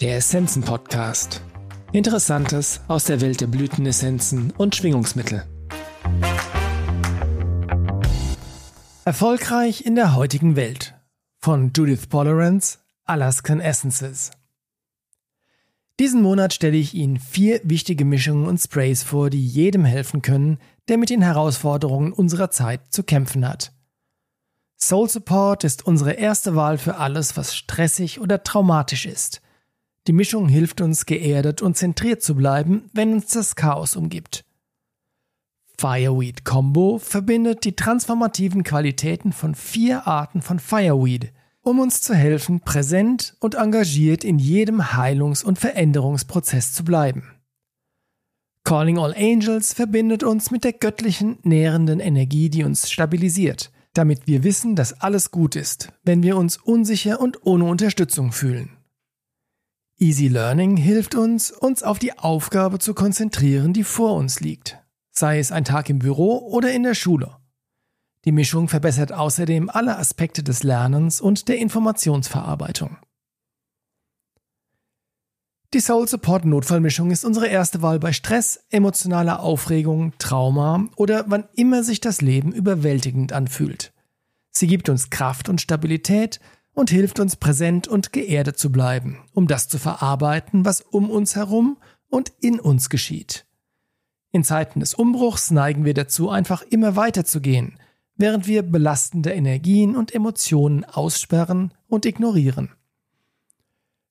[0.00, 1.42] Der Essenzen Podcast.
[1.92, 5.44] Interessantes aus der Welt der Blütenessenzen und Schwingungsmittel.
[9.04, 10.94] Erfolgreich in der heutigen Welt
[11.36, 14.30] von Judith Polerance, Alaskan Essences.
[15.98, 20.56] Diesen Monat stelle ich Ihnen vier wichtige Mischungen und Sprays vor, die jedem helfen können,
[20.88, 23.74] der mit den Herausforderungen unserer Zeit zu kämpfen hat.
[24.78, 29.42] Soul Support ist unsere erste Wahl für alles, was stressig oder traumatisch ist.
[30.06, 34.44] Die Mischung hilft uns, geerdet und zentriert zu bleiben, wenn uns das Chaos umgibt.
[35.78, 41.32] Fireweed Combo verbindet die transformativen Qualitäten von vier Arten von Fireweed,
[41.62, 47.34] um uns zu helfen, präsent und engagiert in jedem Heilungs- und Veränderungsprozess zu bleiben.
[48.64, 54.44] Calling All Angels verbindet uns mit der göttlichen, nährenden Energie, die uns stabilisiert– damit wir
[54.44, 58.70] wissen, dass alles gut ist, wenn wir uns unsicher und ohne Unterstützung fühlen.
[60.02, 64.78] Easy Learning hilft uns, uns auf die Aufgabe zu konzentrieren, die vor uns liegt,
[65.10, 67.36] sei es ein Tag im Büro oder in der Schule.
[68.24, 72.96] Die Mischung verbessert außerdem alle Aspekte des Lernens und der Informationsverarbeitung.
[75.74, 81.46] Die Soul Support Notfallmischung ist unsere erste Wahl bei Stress, emotionaler Aufregung, Trauma oder wann
[81.54, 83.92] immer sich das Leben überwältigend anfühlt.
[84.50, 86.40] Sie gibt uns Kraft und Stabilität
[86.74, 91.36] und hilft uns präsent und geerdet zu bleiben, um das zu verarbeiten, was um uns
[91.36, 93.46] herum und in uns geschieht.
[94.32, 97.78] In Zeiten des Umbruchs neigen wir dazu, einfach immer weiter zu gehen,
[98.16, 102.70] während wir belastende Energien und Emotionen aussperren und ignorieren.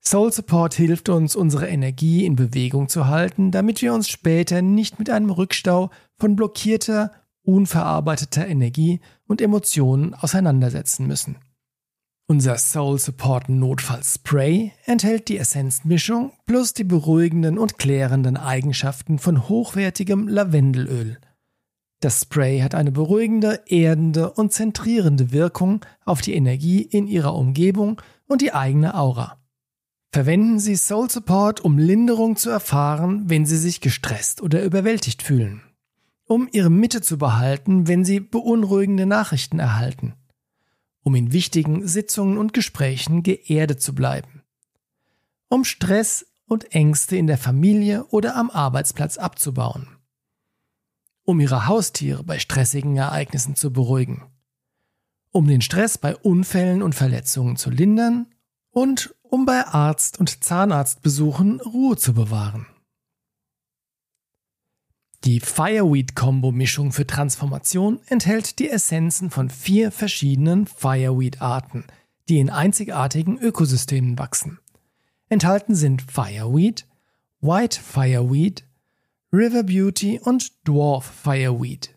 [0.00, 4.98] Soul Support hilft uns, unsere Energie in Bewegung zu halten, damit wir uns später nicht
[4.98, 7.12] mit einem Rückstau von blockierter,
[7.42, 11.36] unverarbeiteter Energie und Emotionen auseinandersetzen müssen.
[12.30, 20.28] Unser Soul Support Notfallspray enthält die Essenzmischung plus die beruhigenden und klärenden Eigenschaften von hochwertigem
[20.28, 21.16] Lavendelöl.
[22.00, 28.02] Das Spray hat eine beruhigende, erdende und zentrierende Wirkung auf die Energie in ihrer Umgebung
[28.26, 29.38] und die eigene Aura.
[30.12, 35.62] Verwenden Sie Soul Support, um Linderung zu erfahren, wenn Sie sich gestresst oder überwältigt fühlen.
[36.26, 40.12] Um Ihre Mitte zu behalten, wenn Sie beunruhigende Nachrichten erhalten.
[41.08, 44.42] Um in wichtigen Sitzungen und Gesprächen geerdet zu bleiben.
[45.48, 49.88] Um Stress und Ängste in der Familie oder am Arbeitsplatz abzubauen.
[51.24, 54.26] Um Ihre Haustiere bei stressigen Ereignissen zu beruhigen.
[55.30, 58.26] Um den Stress bei Unfällen und Verletzungen zu lindern
[58.70, 62.66] und um bei Arzt- und Zahnarztbesuchen Ruhe zu bewahren.
[65.28, 71.84] Die Fireweed-Kombo-Mischung für Transformation enthält die Essenzen von vier verschiedenen Fireweed-Arten,
[72.30, 74.58] die in einzigartigen Ökosystemen wachsen.
[75.28, 76.86] Enthalten sind Fireweed,
[77.42, 78.64] White Fireweed,
[79.30, 81.94] River Beauty und Dwarf Fireweed.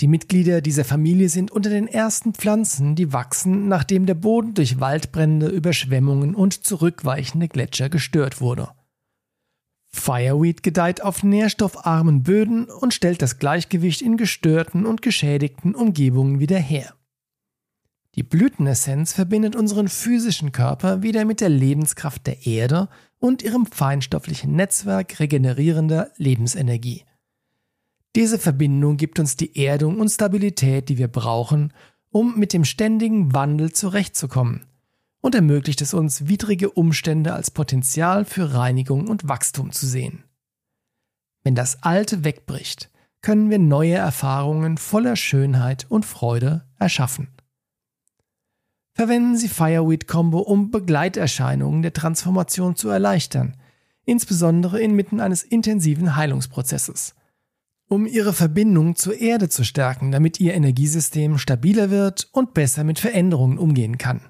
[0.00, 4.80] Die Mitglieder dieser Familie sind unter den ersten Pflanzen, die wachsen, nachdem der Boden durch
[4.80, 8.70] Waldbrände, Überschwemmungen und zurückweichende Gletscher gestört wurde.
[9.98, 16.58] Fireweed gedeiht auf nährstoffarmen Böden und stellt das Gleichgewicht in gestörten und geschädigten Umgebungen wieder
[16.58, 16.94] her.
[18.14, 22.88] Die Blütenessenz verbindet unseren physischen Körper wieder mit der Lebenskraft der Erde
[23.18, 27.04] und ihrem feinstofflichen Netzwerk regenerierender Lebensenergie.
[28.16, 31.72] Diese Verbindung gibt uns die Erdung und Stabilität, die wir brauchen,
[32.10, 34.64] um mit dem ständigen Wandel zurechtzukommen
[35.20, 40.24] und ermöglicht es uns, widrige Umstände als Potenzial für Reinigung und Wachstum zu sehen.
[41.42, 42.90] Wenn das Alte wegbricht,
[43.20, 47.28] können wir neue Erfahrungen voller Schönheit und Freude erschaffen.
[48.94, 53.56] Verwenden Sie Fireweed Combo, um Begleiterscheinungen der Transformation zu erleichtern,
[54.04, 57.14] insbesondere inmitten eines intensiven Heilungsprozesses
[57.88, 62.98] um ihre Verbindung zur Erde zu stärken, damit ihr Energiesystem stabiler wird und besser mit
[62.98, 64.20] Veränderungen umgehen kann.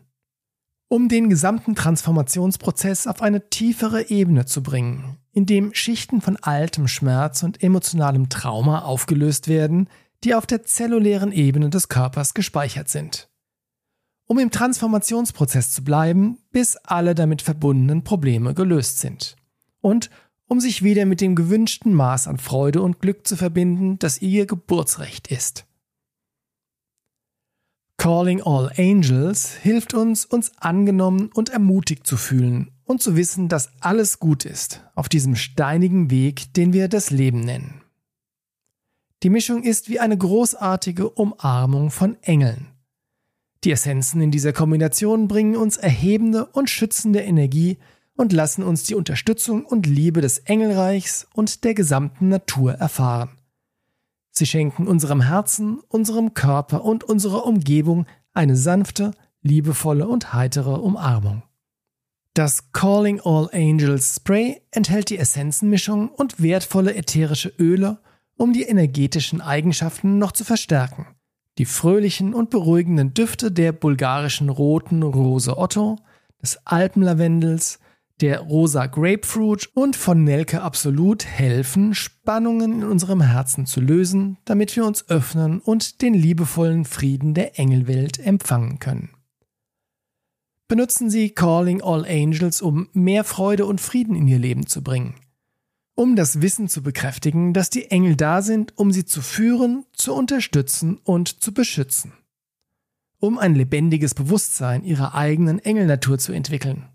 [0.90, 6.88] Um den gesamten Transformationsprozess auf eine tiefere Ebene zu bringen, in dem Schichten von altem
[6.88, 9.90] Schmerz und emotionalem Trauma aufgelöst werden,
[10.24, 13.28] die auf der zellulären Ebene des Körpers gespeichert sind.
[14.26, 19.36] Um im Transformationsprozess zu bleiben, bis alle damit verbundenen Probleme gelöst sind.
[19.82, 20.08] Und
[20.46, 24.46] um sich wieder mit dem gewünschten Maß an Freude und Glück zu verbinden, das ihr
[24.46, 25.66] Geburtsrecht ist.
[27.98, 33.72] Calling All Angels hilft uns, uns angenommen und ermutigt zu fühlen und zu wissen, dass
[33.80, 37.82] alles gut ist auf diesem steinigen Weg, den wir das Leben nennen.
[39.24, 42.68] Die Mischung ist wie eine großartige Umarmung von Engeln.
[43.64, 47.78] Die Essenzen in dieser Kombination bringen uns erhebende und schützende Energie
[48.16, 53.37] und lassen uns die Unterstützung und Liebe des Engelreichs und der gesamten Natur erfahren.
[54.38, 59.10] Sie schenken unserem Herzen, unserem Körper und unserer Umgebung eine sanfte,
[59.42, 61.42] liebevolle und heitere Umarmung.
[62.34, 67.98] Das Calling All Angels Spray enthält die Essenzenmischung und wertvolle ätherische Öle,
[68.36, 71.06] um die energetischen Eigenschaften noch zu verstärken.
[71.58, 75.96] Die fröhlichen und beruhigenden Düfte der bulgarischen roten Rose Otto,
[76.40, 77.80] des Alpenlavendels,
[78.20, 84.74] der rosa Grapefruit und von Nelke Absolut helfen, Spannungen in unserem Herzen zu lösen, damit
[84.74, 89.10] wir uns öffnen und den liebevollen Frieden der Engelwelt empfangen können.
[90.66, 95.14] Benutzen Sie Calling All Angels, um mehr Freude und Frieden in Ihr Leben zu bringen.
[95.94, 100.12] Um das Wissen zu bekräftigen, dass die Engel da sind, um Sie zu führen, zu
[100.12, 102.12] unterstützen und zu beschützen.
[103.18, 106.88] Um ein lebendiges Bewusstsein Ihrer eigenen Engelnatur zu entwickeln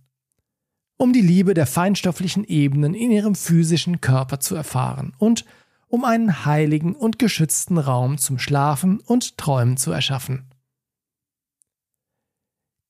[1.04, 5.44] um die Liebe der feinstofflichen Ebenen in ihrem physischen Körper zu erfahren und
[5.90, 10.46] um einen heiligen und geschützten Raum zum Schlafen und Träumen zu erschaffen.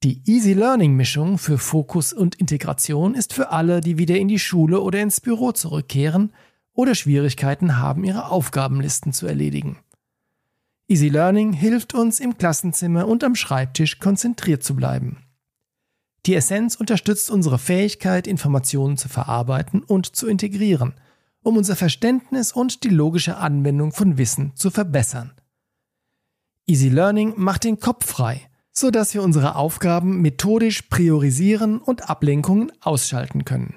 [0.03, 4.37] Die Easy Learning Mischung für Fokus und Integration ist für alle, die wieder in die
[4.37, 6.33] Schule oder ins Büro zurückkehren
[6.71, 9.79] oder Schwierigkeiten haben, ihre Aufgabenlisten zu erledigen.
[10.87, 15.32] Easy Learning hilft uns im Klassenzimmer und am Schreibtisch konzentriert zu bleiben.
[16.25, 20.93] Die Essenz unterstützt unsere Fähigkeit, Informationen zu verarbeiten und zu integrieren,
[21.41, 25.33] um unser Verständnis und die logische Anwendung von Wissen zu verbessern.
[26.65, 32.71] Easy Learning macht den Kopf frei, so dass wir unsere Aufgaben methodisch priorisieren und Ablenkungen
[32.79, 33.75] ausschalten können.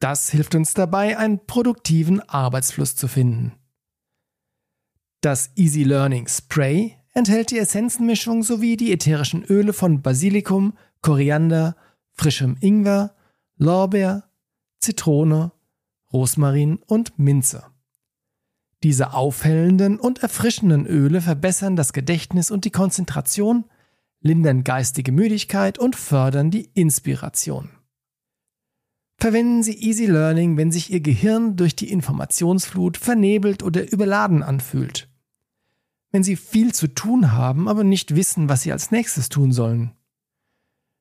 [0.00, 3.52] Das hilft uns dabei, einen produktiven Arbeitsfluss zu finden.
[5.20, 11.76] Das Easy Learning Spray enthält die Essenzenmischung sowie die ätherischen Öle von Basilikum, Koriander,
[12.12, 13.14] frischem Ingwer,
[13.56, 14.24] Lorbeer,
[14.78, 15.52] Zitrone,
[16.12, 17.64] Rosmarin und Minze.
[18.82, 23.64] Diese aufhellenden und erfrischenden Öle verbessern das Gedächtnis und die Konzentration,
[24.20, 27.70] lindern geistige Müdigkeit und fördern die Inspiration.
[29.18, 35.10] Verwenden Sie Easy Learning, wenn sich Ihr Gehirn durch die Informationsflut vernebelt oder überladen anfühlt.
[36.10, 39.92] Wenn Sie viel zu tun haben, aber nicht wissen, was Sie als nächstes tun sollen.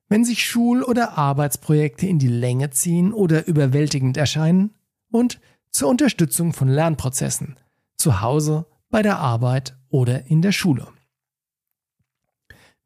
[0.10, 4.72] Wenn sich Schul- oder Arbeitsprojekte in die Länge ziehen oder überwältigend erscheinen
[5.12, 5.40] und
[5.70, 7.58] zur Unterstützung von Lernprozessen,
[7.96, 10.88] zu Hause, bei der Arbeit oder in der Schule.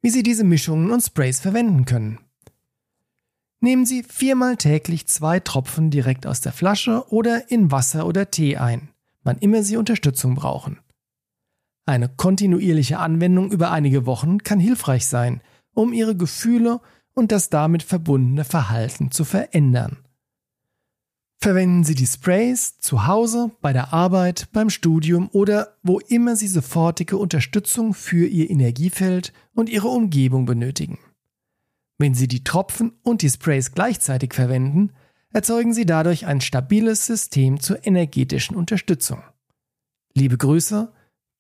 [0.02, 2.20] Wie Sie diese Mischungen und Sprays verwenden können.
[3.62, 8.58] Nehmen Sie viermal täglich zwei Tropfen direkt aus der Flasche oder in Wasser oder Tee
[8.58, 8.90] ein,
[9.24, 10.80] wann immer Sie Unterstützung brauchen.
[11.86, 15.42] Eine kontinuierliche Anwendung über einige Wochen kann hilfreich sein,
[15.74, 16.82] um Ihre Gefühle
[17.14, 19.98] und das damit verbundene Verhalten zu verändern.
[21.44, 26.48] Verwenden Sie die Sprays zu Hause, bei der Arbeit, beim Studium oder wo immer Sie
[26.48, 31.00] sofortige Unterstützung für Ihr Energiefeld und Ihre Umgebung benötigen.
[31.98, 34.94] Wenn Sie die Tropfen und die Sprays gleichzeitig verwenden,
[35.34, 39.22] erzeugen Sie dadurch ein stabiles System zur energetischen Unterstützung.
[40.14, 40.94] Liebe Grüße,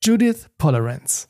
[0.03, 1.29] Judith Polarance.